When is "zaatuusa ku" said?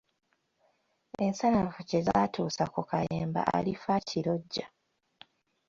2.07-2.81